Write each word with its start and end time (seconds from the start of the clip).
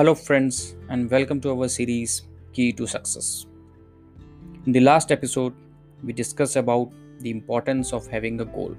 Hello, 0.00 0.14
friends, 0.14 0.76
and 0.88 1.10
welcome 1.10 1.42
to 1.42 1.50
our 1.50 1.68
series 1.68 2.22
Key 2.54 2.72
to 2.72 2.86
Success. 2.86 3.44
In 4.64 4.72
the 4.72 4.80
last 4.80 5.12
episode, 5.12 5.52
we 6.02 6.14
discussed 6.14 6.56
about 6.56 6.90
the 7.18 7.30
importance 7.30 7.92
of 7.92 8.06
having 8.06 8.40
a 8.40 8.46
goal. 8.46 8.74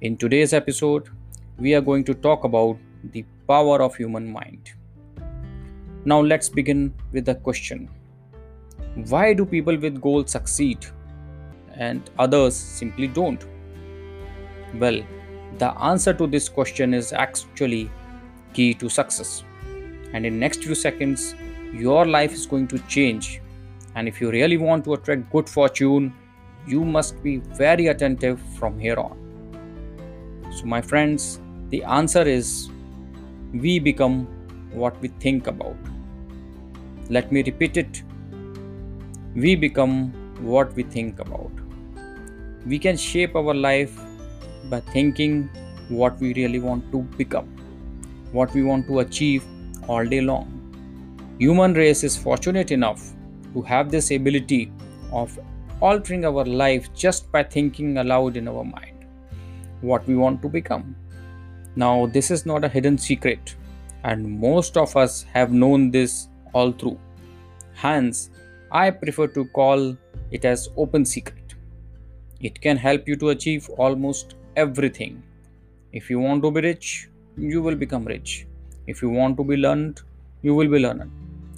In 0.00 0.16
today's 0.16 0.52
episode, 0.52 1.08
we 1.56 1.72
are 1.76 1.80
going 1.80 2.02
to 2.02 2.14
talk 2.14 2.42
about 2.42 2.78
the 3.12 3.24
power 3.46 3.80
of 3.80 3.94
human 3.94 4.26
mind. 4.32 4.72
Now, 6.04 6.20
let's 6.20 6.48
begin 6.48 6.92
with 7.12 7.24
the 7.26 7.36
question 7.36 7.88
Why 9.10 9.34
do 9.34 9.46
people 9.46 9.76
with 9.76 10.00
goals 10.00 10.32
succeed 10.32 10.84
and 11.74 12.10
others 12.18 12.56
simply 12.56 13.06
don't? 13.06 13.46
Well, 14.80 15.00
the 15.58 15.70
answer 15.80 16.12
to 16.12 16.26
this 16.26 16.48
question 16.48 16.92
is 16.92 17.12
actually 17.12 17.88
key 18.52 18.74
to 18.74 18.88
success 18.88 19.44
and 20.12 20.26
in 20.26 20.38
next 20.38 20.64
few 20.64 20.74
seconds 20.74 21.34
your 21.72 22.06
life 22.06 22.32
is 22.32 22.46
going 22.46 22.66
to 22.68 22.78
change. 22.80 23.40
And 23.94 24.08
if 24.08 24.20
you 24.20 24.30
really 24.30 24.56
want 24.56 24.84
to 24.84 24.94
attract 24.94 25.30
good 25.30 25.48
fortune 25.48 26.14
you 26.66 26.84
must 26.84 27.22
be 27.22 27.38
very 27.38 27.86
attentive 27.88 28.40
from 28.58 28.78
here 28.78 28.98
on. 28.98 29.16
So 30.50 30.64
my 30.64 30.80
friends 30.80 31.40
the 31.70 31.82
answer 31.84 32.22
is 32.22 32.70
we 33.52 33.78
become 33.78 34.26
what 34.72 35.00
we 35.00 35.08
think 35.08 35.46
about. 35.46 35.76
Let 37.10 37.32
me 37.32 37.42
repeat 37.42 37.76
it. 37.76 38.02
We 39.34 39.56
become 39.56 40.12
what 40.40 40.74
we 40.74 40.82
think 40.82 41.20
about. 41.20 41.50
We 42.66 42.78
can 42.78 42.96
shape 42.96 43.34
our 43.34 43.54
life 43.54 43.98
by 44.68 44.80
thinking 44.80 45.48
what 45.88 46.18
we 46.20 46.34
really 46.34 46.58
want 46.58 46.90
to 46.92 47.02
become 47.16 47.48
what 48.32 48.52
we 48.52 48.62
want 48.62 48.86
to 48.86 48.98
achieve 49.00 49.44
all 49.88 50.04
day 50.04 50.20
long. 50.20 50.46
Human 51.38 51.74
race 51.74 52.04
is 52.04 52.16
fortunate 52.16 52.70
enough 52.70 53.02
to 53.54 53.62
have 53.62 53.90
this 53.90 54.10
ability 54.10 54.72
of 55.12 55.38
altering 55.80 56.24
our 56.24 56.44
life 56.44 56.92
just 56.94 57.30
by 57.32 57.42
thinking 57.42 57.98
aloud 57.98 58.36
in 58.36 58.48
our 58.48 58.64
mind 58.64 59.06
what 59.80 60.06
we 60.06 60.16
want 60.16 60.42
to 60.42 60.48
become. 60.48 60.96
Now, 61.76 62.06
this 62.06 62.30
is 62.30 62.44
not 62.44 62.64
a 62.64 62.68
hidden 62.68 62.98
secret, 62.98 63.54
and 64.04 64.28
most 64.40 64.76
of 64.76 64.96
us 64.96 65.22
have 65.34 65.52
known 65.52 65.90
this 65.90 66.28
all 66.52 66.72
through. 66.72 66.98
Hence, 67.74 68.30
I 68.72 68.90
prefer 68.90 69.28
to 69.28 69.44
call 69.46 69.96
it 70.30 70.44
as 70.44 70.68
open 70.76 71.04
secret. 71.04 71.54
It 72.40 72.60
can 72.60 72.76
help 72.76 73.06
you 73.06 73.16
to 73.16 73.30
achieve 73.30 73.70
almost 73.70 74.34
everything. 74.56 75.22
If 75.92 76.10
you 76.10 76.18
want 76.18 76.42
to 76.42 76.50
be 76.50 76.60
rich, 76.60 77.08
you 77.36 77.62
will 77.62 77.76
become 77.76 78.04
rich. 78.04 78.46
If 78.88 79.02
you 79.02 79.10
want 79.10 79.36
to 79.36 79.44
be 79.44 79.56
learned, 79.56 80.00
you 80.40 80.54
will 80.54 80.68
be 80.68 80.78
learned. 80.78 81.10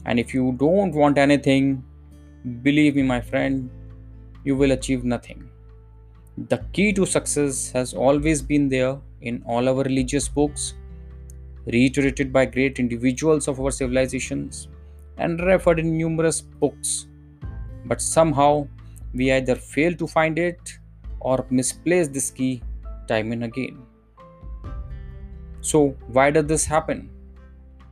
And 0.04 0.18
if 0.18 0.34
you 0.34 0.56
don't 0.58 0.92
want 0.92 1.16
anything, 1.16 1.84
believe 2.62 2.96
me, 2.96 3.04
my 3.04 3.20
friend, 3.20 3.70
you 4.44 4.56
will 4.56 4.72
achieve 4.72 5.04
nothing. 5.04 5.48
The 6.48 6.58
key 6.72 6.92
to 6.94 7.06
success 7.06 7.70
has 7.70 7.94
always 7.94 8.42
been 8.42 8.68
there 8.68 8.98
in 9.20 9.44
all 9.46 9.68
our 9.68 9.84
religious 9.84 10.26
books, 10.28 10.74
reiterated 11.66 12.32
by 12.32 12.46
great 12.46 12.80
individuals 12.80 13.46
of 13.46 13.60
our 13.60 13.70
civilizations, 13.70 14.66
and 15.18 15.40
referred 15.40 15.78
in 15.78 15.96
numerous 15.96 16.40
books. 16.40 17.06
But 17.84 18.02
somehow 18.02 18.66
we 19.14 19.30
either 19.30 19.54
fail 19.54 19.94
to 19.94 20.06
find 20.08 20.36
it 20.36 20.78
or 21.20 21.46
misplace 21.50 22.08
this 22.08 22.30
key 22.32 22.60
time 23.06 23.30
and 23.30 23.44
again. 23.44 23.86
So, 25.60 25.90
why 26.08 26.30
does 26.32 26.46
this 26.46 26.64
happen? 26.64 27.08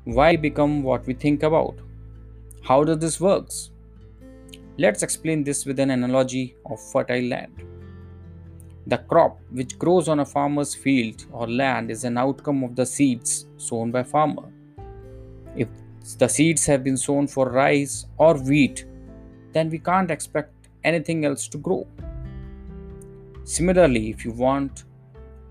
Why 0.04 0.36
become 0.36 0.82
what 0.82 1.06
we 1.06 1.14
think 1.14 1.42
about? 1.42 1.78
How 2.62 2.84
does 2.84 2.98
this 2.98 3.20
works? 3.20 3.70
Let's 4.78 5.02
explain 5.02 5.44
this 5.44 5.66
with 5.66 5.80
an 5.80 5.90
analogy 5.90 6.56
of 6.66 6.80
fertile 6.80 7.24
land. 7.24 7.64
The 8.86 8.98
crop 8.98 9.38
which 9.50 9.78
grows 9.78 10.08
on 10.08 10.20
a 10.20 10.24
farmer's 10.24 10.74
field 10.74 11.26
or 11.32 11.46
land 11.46 11.90
is 11.90 12.04
an 12.04 12.16
outcome 12.16 12.62
of 12.62 12.74
the 12.74 12.86
seeds 12.86 13.46
sown 13.56 13.90
by 13.90 14.02
farmer. 14.02 14.50
If 15.56 15.68
the 16.18 16.28
seeds 16.28 16.64
have 16.66 16.84
been 16.84 16.96
sown 16.96 17.26
for 17.26 17.50
rice 17.50 18.06
or 18.16 18.34
wheat, 18.38 18.86
then 19.52 19.68
we 19.68 19.78
can't 19.78 20.10
expect 20.10 20.54
anything 20.84 21.24
else 21.24 21.48
to 21.48 21.58
grow. 21.58 21.86
Similarly, 23.44 24.10
if 24.10 24.24
you 24.24 24.32
want 24.32 24.84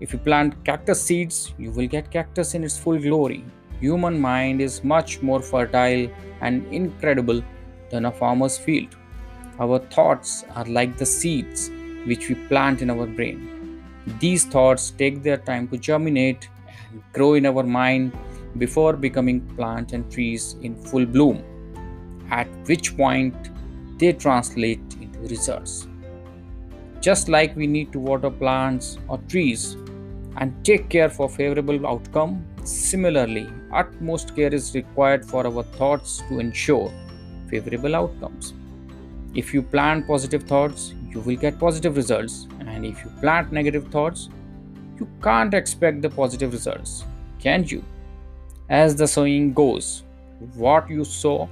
if 0.00 0.12
you 0.12 0.18
plant 0.18 0.64
cactus 0.64 1.02
seeds, 1.02 1.54
you 1.58 1.72
will 1.72 1.88
get 1.88 2.10
cactus 2.10 2.54
in 2.54 2.62
its 2.62 2.78
full 2.78 2.98
glory 2.98 3.44
human 3.80 4.18
mind 4.20 4.60
is 4.60 4.82
much 4.84 5.22
more 5.22 5.40
fertile 5.40 6.08
and 6.40 6.66
incredible 6.72 7.42
than 7.90 8.04
a 8.06 8.12
farmer's 8.12 8.58
field. 8.58 8.96
Our 9.60 9.78
thoughts 9.78 10.44
are 10.54 10.64
like 10.66 10.96
the 10.96 11.06
seeds 11.06 11.70
which 12.06 12.28
we 12.28 12.34
plant 12.34 12.82
in 12.82 12.90
our 12.90 13.06
brain. 13.06 13.82
These 14.20 14.44
thoughts 14.44 14.90
take 14.90 15.22
their 15.22 15.36
time 15.36 15.68
to 15.68 15.76
germinate 15.76 16.48
and 16.90 17.02
grow 17.12 17.34
in 17.34 17.46
our 17.46 17.62
mind 17.62 18.16
before 18.56 18.94
becoming 18.94 19.40
plants 19.56 19.92
and 19.92 20.10
trees 20.10 20.56
in 20.62 20.74
full 20.74 21.04
bloom, 21.04 21.42
at 22.30 22.48
which 22.66 22.96
point 22.96 23.34
they 23.98 24.12
translate 24.12 24.80
into 25.00 25.18
results. 25.28 25.86
Just 27.00 27.28
like 27.28 27.54
we 27.54 27.66
need 27.66 27.92
to 27.92 27.98
water 27.98 28.30
plants 28.30 28.98
or 29.08 29.18
trees 29.28 29.76
and 30.36 30.54
take 30.64 30.88
care 30.88 31.08
for 31.08 31.28
favorable 31.28 31.86
outcome, 31.86 32.44
similarly 32.68 33.48
utmost 33.72 34.34
care 34.36 34.52
is 34.52 34.74
required 34.74 35.24
for 35.24 35.46
our 35.46 35.62
thoughts 35.62 36.22
to 36.28 36.38
ensure 36.38 36.92
favorable 37.48 37.96
outcomes. 37.96 38.54
If 39.34 39.54
you 39.54 39.62
plant 39.62 40.06
positive 40.06 40.42
thoughts, 40.42 40.94
you 41.10 41.20
will 41.20 41.36
get 41.36 41.58
positive 41.58 41.96
results, 41.96 42.46
and 42.60 42.84
if 42.84 43.04
you 43.04 43.10
plant 43.20 43.52
negative 43.52 43.88
thoughts, 43.88 44.28
you 44.98 45.08
can't 45.22 45.54
expect 45.54 46.02
the 46.02 46.10
positive 46.10 46.52
results, 46.52 47.04
can 47.38 47.64
you? 47.64 47.84
As 48.68 48.96
the 48.96 49.06
saying 49.06 49.54
goes, 49.54 50.02
what 50.54 50.90
you 50.90 51.04
sow 51.04 51.48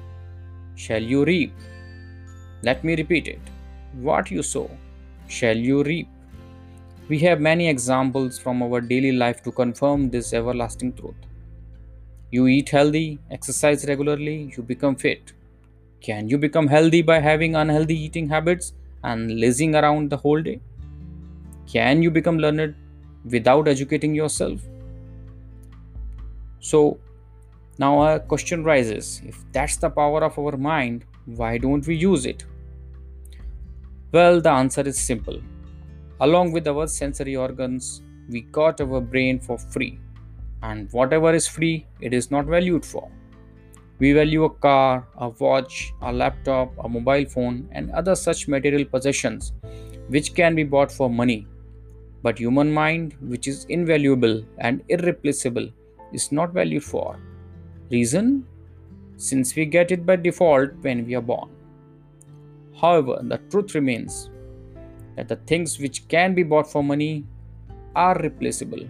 shall 0.74 1.02
you 1.02 1.24
reap. 1.24 1.52
Let 2.62 2.84
me 2.84 2.96
repeat 2.96 3.28
it. 3.28 3.40
What 3.94 4.30
you 4.30 4.42
sow 4.42 4.70
shall 5.28 5.56
you 5.56 5.82
reap. 5.82 6.08
We 7.08 7.20
have 7.20 7.40
many 7.40 7.68
examples 7.68 8.36
from 8.36 8.60
our 8.64 8.80
daily 8.80 9.12
life 9.12 9.40
to 9.44 9.52
confirm 9.52 10.10
this 10.10 10.32
everlasting 10.32 10.92
truth. 10.94 11.14
You 12.32 12.48
eat 12.48 12.70
healthy, 12.70 13.20
exercise 13.30 13.86
regularly, 13.86 14.52
you 14.56 14.64
become 14.64 14.96
fit. 14.96 15.32
Can 16.00 16.28
you 16.28 16.36
become 16.36 16.66
healthy 16.66 17.02
by 17.02 17.20
having 17.20 17.54
unhealthy 17.54 17.96
eating 17.96 18.28
habits 18.28 18.72
and 19.04 19.38
lazing 19.38 19.76
around 19.76 20.10
the 20.10 20.16
whole 20.16 20.42
day? 20.42 20.60
Can 21.72 22.02
you 22.02 22.10
become 22.10 22.38
learned 22.38 22.74
without 23.24 23.68
educating 23.68 24.12
yourself? 24.12 24.60
So, 26.58 26.98
now 27.78 28.02
a 28.02 28.18
question 28.18 28.64
rises 28.64 29.22
if 29.24 29.44
that's 29.52 29.76
the 29.76 29.90
power 29.90 30.24
of 30.24 30.36
our 30.40 30.56
mind, 30.56 31.04
why 31.26 31.58
don't 31.58 31.86
we 31.86 31.94
use 31.94 32.26
it? 32.26 32.44
Well, 34.10 34.40
the 34.40 34.50
answer 34.50 34.80
is 34.80 34.98
simple. 34.98 35.40
Along 36.20 36.50
with 36.50 36.66
our 36.66 36.86
sensory 36.86 37.36
organs, 37.36 38.02
we 38.28 38.40
got 38.40 38.80
our 38.80 39.00
brain 39.00 39.38
for 39.38 39.58
free 39.58 39.98
and 40.62 40.90
whatever 40.92 41.34
is 41.34 41.46
free, 41.46 41.86
it 42.00 42.14
is 42.14 42.30
not 42.30 42.46
valued 42.46 42.84
for. 42.84 43.10
We 43.98 44.12
value 44.12 44.44
a 44.44 44.50
car, 44.50 45.06
a 45.16 45.28
watch, 45.28 45.92
a 46.02 46.12
laptop, 46.12 46.72
a 46.84 46.88
mobile 46.88 47.26
phone, 47.26 47.68
and 47.72 47.90
other 47.90 48.14
such 48.14 48.48
material 48.48 48.84
possessions 48.84 49.52
which 50.08 50.34
can 50.34 50.54
be 50.54 50.64
bought 50.64 50.92
for 50.92 51.10
money. 51.10 51.46
But 52.22 52.38
human 52.38 52.72
mind, 52.72 53.14
which 53.20 53.48
is 53.48 53.64
invaluable 53.66 54.42
and 54.58 54.82
irreplaceable, 54.88 55.68
is 56.12 56.32
not 56.32 56.52
valued 56.52 56.84
for. 56.84 57.18
Reason? 57.90 58.46
Since 59.16 59.54
we 59.56 59.66
get 59.66 59.90
it 59.90 60.04
by 60.06 60.16
default 60.16 60.74
when 60.82 61.06
we 61.06 61.14
are 61.14 61.20
born. 61.22 61.50
However, 62.80 63.20
the 63.22 63.38
truth 63.50 63.74
remains 63.74 64.30
that 65.16 65.28
the 65.28 65.36
things 65.36 65.78
which 65.78 66.06
can 66.08 66.34
be 66.34 66.42
bought 66.42 66.70
for 66.70 66.84
money 66.84 67.24
are 67.94 68.16
replaceable. 68.18 68.86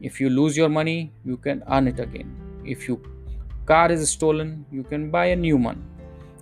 If 0.00 0.20
you 0.20 0.28
lose 0.28 0.56
your 0.56 0.68
money 0.68 1.12
you 1.24 1.36
can 1.38 1.62
earn 1.68 1.88
it 1.88 1.98
again. 1.98 2.34
If 2.64 2.86
your 2.86 2.98
car 3.64 3.90
is 3.90 4.08
stolen 4.10 4.66
you 4.70 4.82
can 4.82 5.10
buy 5.10 5.26
a 5.26 5.36
new 5.36 5.56
one. 5.56 5.82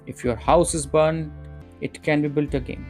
If 0.07 0.25
your 0.25 0.37
house 0.37 0.75
is 0.75 0.87
burned 0.87 1.33
it 1.81 2.03
can 2.03 2.23
be 2.23 2.29
built 2.29 2.55
again. 2.55 2.85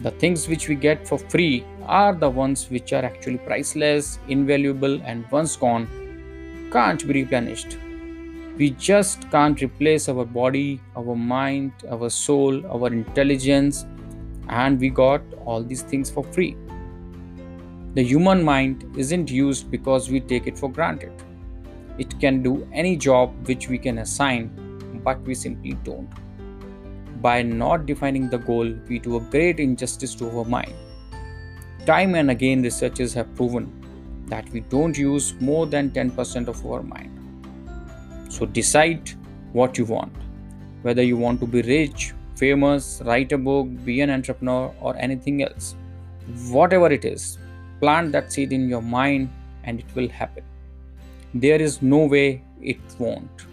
The 0.00 0.10
things 0.10 0.48
which 0.48 0.68
we 0.68 0.74
get 0.74 1.06
for 1.06 1.18
free 1.18 1.64
are 1.86 2.14
the 2.14 2.28
ones 2.28 2.68
which 2.70 2.92
are 2.92 3.04
actually 3.04 3.38
priceless 3.38 4.18
invaluable 4.28 5.00
and 5.02 5.30
once 5.30 5.56
gone 5.56 5.86
can't 6.72 7.06
be 7.06 7.22
replenished. 7.22 7.76
We 8.56 8.70
just 8.70 9.30
can't 9.30 9.60
replace 9.62 10.08
our 10.08 10.24
body 10.24 10.80
our 10.96 11.14
mind 11.14 11.72
our 11.90 12.10
soul 12.10 12.66
our 12.66 12.88
intelligence 12.88 13.86
and 14.48 14.80
we 14.80 14.88
got 14.88 15.22
all 15.44 15.62
these 15.62 15.82
things 15.82 16.10
for 16.10 16.24
free 16.24 16.56
the 17.94 18.04
human 18.04 18.44
mind 18.44 18.84
isn't 18.96 19.32
used 19.32 19.68
because 19.68 20.10
we 20.10 20.20
take 20.20 20.46
it 20.46 20.56
for 20.56 20.70
granted. 20.70 21.12
It 21.98 22.20
can 22.20 22.40
do 22.40 22.68
any 22.72 22.94
job 22.96 23.34
which 23.48 23.68
we 23.68 23.78
can 23.78 23.98
assign, 23.98 25.00
but 25.02 25.20
we 25.22 25.34
simply 25.34 25.72
don't. 25.82 26.08
By 27.20 27.42
not 27.42 27.86
defining 27.86 28.30
the 28.30 28.38
goal, 28.38 28.72
we 28.88 29.00
do 29.00 29.16
a 29.16 29.20
great 29.20 29.58
injustice 29.58 30.14
to 30.16 30.30
our 30.30 30.44
mind. 30.44 30.72
Time 31.84 32.14
and 32.14 32.30
again, 32.30 32.62
researchers 32.62 33.12
have 33.14 33.34
proven 33.34 33.66
that 34.28 34.48
we 34.50 34.60
don't 34.60 34.96
use 34.96 35.34
more 35.40 35.66
than 35.66 35.90
10% 35.90 36.46
of 36.46 36.64
our 36.64 36.84
mind. 36.84 37.10
So 38.28 38.46
decide 38.46 39.10
what 39.52 39.76
you 39.76 39.84
want. 39.84 40.12
Whether 40.82 41.02
you 41.02 41.16
want 41.16 41.40
to 41.40 41.46
be 41.46 41.62
rich, 41.62 42.14
famous, 42.42 43.02
write 43.04 43.32
a 43.32 43.38
book, 43.38 43.68
be 43.84 44.00
an 44.00 44.10
entrepreneur, 44.10 44.74
or 44.80 44.96
anything 44.96 45.42
else. 45.42 45.74
Whatever 46.50 46.90
it 46.90 47.04
is, 47.04 47.38
plant 47.80 48.12
that 48.12 48.32
seed 48.32 48.52
in 48.52 48.68
your 48.68 48.82
mind 48.82 49.30
and 49.64 49.80
it 49.80 49.94
will 49.94 50.08
happen. 50.08 50.44
There 51.34 51.60
is 51.60 51.82
no 51.82 52.06
way 52.06 52.42
it 52.60 52.80
won't. 52.98 53.46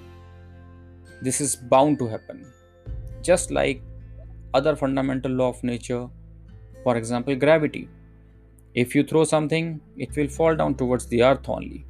This 1.21 1.41
is 1.41 1.55
bound 1.55 1.99
to 1.99 2.07
happen. 2.07 2.45
Just 3.21 3.51
like 3.51 3.81
other 4.53 4.75
fundamental 4.75 5.31
law 5.31 5.49
of 5.49 5.63
nature, 5.63 6.07
for 6.83 6.95
example, 6.97 7.35
gravity. 7.35 7.89
If 8.73 8.95
you 8.95 9.03
throw 9.03 9.23
something, 9.23 9.81
it 9.97 10.15
will 10.15 10.27
fall 10.27 10.55
down 10.55 10.75
towards 10.75 11.07
the 11.07 11.23
earth 11.23 11.49
only. 11.49 11.85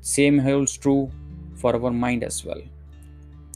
Same 0.00 0.38
holds 0.38 0.76
true 0.76 1.10
for 1.56 1.74
our 1.74 1.90
mind 1.90 2.24
as 2.24 2.44
well. 2.44 2.62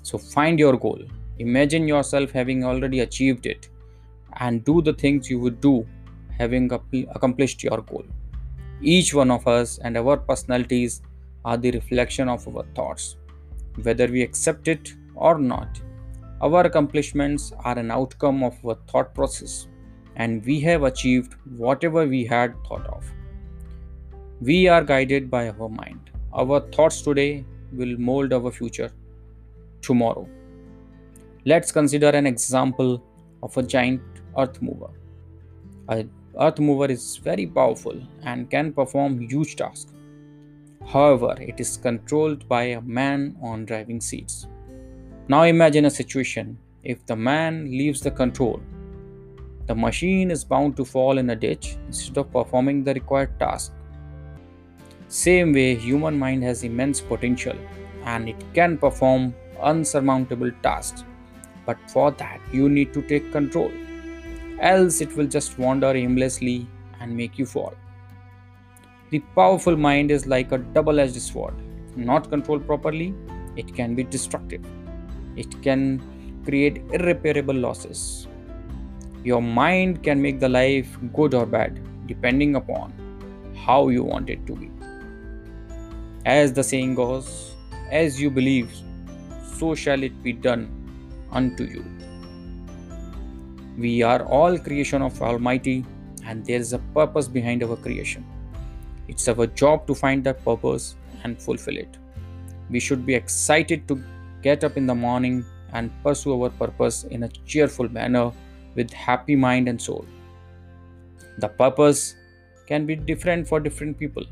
So 0.02 0.18
find 0.18 0.58
your 0.58 0.76
goal. 0.76 1.02
Imagine 1.38 1.86
yourself 1.86 2.30
having 2.32 2.64
already 2.64 3.00
achieved 3.00 3.46
it 3.46 3.68
and 4.40 4.64
do 4.64 4.82
the 4.82 4.92
things 4.92 5.30
you 5.30 5.38
would 5.40 5.60
do 5.60 5.86
having 6.38 6.70
accomplished 6.72 7.62
your 7.62 7.80
goal. 7.82 8.04
Each 8.80 9.12
one 9.12 9.30
of 9.30 9.46
us 9.46 9.78
and 9.78 9.96
our 9.96 10.16
personalities 10.16 11.02
are 11.44 11.56
the 11.56 11.70
reflection 11.72 12.28
of 12.28 12.46
our 12.48 12.64
thoughts. 12.74 13.16
Whether 13.82 14.06
we 14.06 14.22
accept 14.22 14.68
it 14.68 14.92
or 15.14 15.38
not, 15.38 15.80
our 16.40 16.64
accomplishments 16.66 17.52
are 17.64 17.78
an 17.78 17.90
outcome 17.90 18.42
of 18.44 18.54
our 18.64 18.76
thought 18.88 19.14
process 19.14 19.66
and 20.16 20.44
we 20.44 20.60
have 20.60 20.82
achieved 20.84 21.34
whatever 21.56 22.06
we 22.06 22.24
had 22.24 22.54
thought 22.66 22.86
of. 22.86 23.04
We 24.40 24.68
are 24.68 24.84
guided 24.84 25.30
by 25.30 25.48
our 25.48 25.68
mind. 25.68 26.10
Our 26.32 26.60
thoughts 26.60 27.02
today 27.02 27.44
will 27.72 27.96
mold 27.98 28.32
our 28.32 28.50
future 28.52 28.90
tomorrow. 29.82 30.28
Let's 31.50 31.72
consider 31.72 32.10
an 32.20 32.26
example 32.26 33.02
of 33.42 33.56
a 33.56 33.62
giant 33.62 34.02
earth 34.36 34.60
mover. 34.60 34.90
An 35.88 36.10
earth 36.38 36.58
mover 36.58 36.90
is 36.96 37.16
very 37.16 37.46
powerful 37.46 37.96
and 38.22 38.50
can 38.50 38.72
perform 38.72 39.20
huge 39.20 39.56
tasks. 39.56 39.92
However, 40.92 41.34
it 41.40 41.58
is 41.58 41.76
controlled 41.76 42.48
by 42.48 42.62
a 42.64 42.80
man 42.82 43.36
on 43.40 43.64
driving 43.64 44.00
seats. 44.00 44.46
Now 45.28 45.42
imagine 45.44 45.86
a 45.86 45.90
situation 45.90 46.58
if 46.82 47.06
the 47.06 47.16
man 47.16 47.64
leaves 47.80 48.00
the 48.02 48.10
control 48.10 48.60
the 49.68 49.74
machine 49.74 50.30
is 50.30 50.44
bound 50.44 50.76
to 50.78 50.84
fall 50.84 51.18
in 51.18 51.28
a 51.28 51.36
ditch 51.36 51.76
instead 51.86 52.16
of 52.16 52.32
performing 52.32 52.82
the 52.84 52.94
required 52.94 53.38
task. 53.38 53.72
Same 55.08 55.52
way, 55.52 55.74
human 55.74 56.18
mind 56.18 56.42
has 56.42 56.64
immense 56.64 57.02
potential 57.02 57.56
and 58.04 58.30
it 58.30 58.42
can 58.54 58.78
perform 58.78 59.34
unsurmountable 59.60 60.50
tasks. 60.62 61.04
But 61.68 61.78
for 61.90 62.10
that, 62.12 62.40
you 62.50 62.70
need 62.70 62.94
to 62.94 63.02
take 63.02 63.30
control. 63.30 63.70
Else, 64.58 65.02
it 65.02 65.14
will 65.14 65.26
just 65.26 65.58
wander 65.58 65.94
aimlessly 65.94 66.66
and 66.98 67.14
make 67.14 67.38
you 67.38 67.44
fall. 67.44 67.74
The 69.10 69.18
powerful 69.34 69.76
mind 69.76 70.10
is 70.10 70.26
like 70.26 70.50
a 70.50 70.58
double 70.58 70.98
edged 70.98 71.20
sword. 71.20 71.52
Not 71.94 72.30
controlled 72.30 72.66
properly, 72.66 73.14
it 73.56 73.74
can 73.74 73.94
be 73.94 74.02
destructive. 74.02 74.64
It 75.36 75.60
can 75.62 75.82
create 76.46 76.80
irreparable 76.90 77.54
losses. 77.54 78.26
Your 79.22 79.42
mind 79.42 80.02
can 80.02 80.22
make 80.22 80.40
the 80.40 80.48
life 80.48 80.96
good 81.12 81.34
or 81.34 81.44
bad 81.44 81.78
depending 82.06 82.56
upon 82.56 82.94
how 83.66 83.88
you 83.88 84.04
want 84.04 84.30
it 84.30 84.46
to 84.46 84.56
be. 84.56 84.70
As 86.24 86.54
the 86.54 86.64
saying 86.64 86.94
goes, 86.94 87.54
as 87.90 88.18
you 88.22 88.30
believe, 88.30 88.72
so 89.58 89.74
shall 89.74 90.02
it 90.02 90.22
be 90.22 90.32
done 90.32 90.77
unto 91.32 91.64
you. 91.64 91.84
We 93.76 94.02
are 94.02 94.24
all 94.24 94.58
creation 94.58 95.02
of 95.02 95.20
Almighty, 95.22 95.84
and 96.24 96.44
there 96.44 96.58
is 96.58 96.72
a 96.72 96.78
purpose 96.78 97.28
behind 97.28 97.62
our 97.62 97.76
creation. 97.76 98.24
It's 99.06 99.28
our 99.28 99.46
job 99.46 99.86
to 99.86 99.94
find 99.94 100.24
that 100.24 100.44
purpose 100.44 100.96
and 101.24 101.40
fulfill 101.40 101.76
it. 101.76 101.96
We 102.70 102.80
should 102.80 103.06
be 103.06 103.14
excited 103.14 103.88
to 103.88 104.02
get 104.42 104.64
up 104.64 104.76
in 104.76 104.86
the 104.86 104.94
morning 104.94 105.44
and 105.72 105.90
pursue 106.02 106.42
our 106.42 106.50
purpose 106.50 107.04
in 107.04 107.22
a 107.22 107.28
cheerful 107.46 107.88
manner 107.88 108.32
with 108.74 108.92
happy 108.92 109.36
mind 109.36 109.68
and 109.68 109.80
soul. 109.80 110.04
The 111.38 111.48
purpose 111.48 112.16
can 112.66 112.84
be 112.84 112.96
different 112.96 113.48
for 113.48 113.60
different 113.60 113.98
people. 113.98 114.24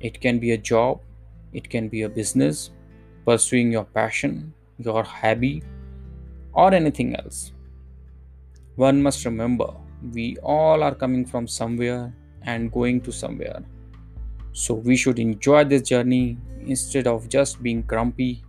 It 0.00 0.20
can 0.20 0.38
be 0.38 0.52
a 0.52 0.58
job, 0.58 1.00
it 1.52 1.68
can 1.68 1.88
be 1.88 2.02
a 2.02 2.08
business, 2.08 2.70
pursuing 3.26 3.72
your 3.72 3.84
passion, 3.84 4.52
your 4.78 5.02
hobby, 5.02 5.62
or 6.54 6.72
anything 6.72 7.14
else. 7.16 7.52
One 8.76 9.02
must 9.02 9.24
remember 9.24 9.72
we 10.12 10.36
all 10.42 10.82
are 10.82 10.94
coming 10.94 11.24
from 11.24 11.46
somewhere 11.48 12.14
and 12.42 12.70
going 12.70 13.00
to 13.02 13.12
somewhere. 13.12 13.62
So 14.52 14.74
we 14.74 14.96
should 14.96 15.18
enjoy 15.18 15.64
this 15.64 15.82
journey 15.82 16.36
instead 16.66 17.06
of 17.06 17.28
just 17.28 17.62
being 17.62 17.82
grumpy 17.82 18.42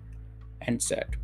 and 0.62 0.82
sad. 0.82 1.16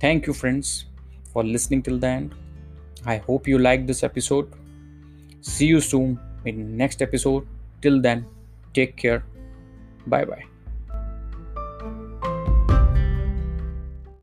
Thank 0.00 0.26
you, 0.26 0.32
friends 0.32 0.86
for 1.32 1.44
listening 1.44 1.82
till 1.82 1.98
the 1.98 2.08
end. 2.08 2.34
I 3.06 3.18
hope 3.18 3.46
you 3.46 3.58
liked 3.58 3.86
this 3.86 4.02
episode. 4.02 4.52
See 5.40 5.66
you 5.66 5.80
soon 5.80 6.18
in 6.44 6.76
next 6.76 7.02
episode. 7.02 7.46
Till 7.80 8.00
then, 8.00 8.26
take 8.74 8.96
care. 8.96 9.24
Bye 10.06 10.24
bye. 10.24 10.49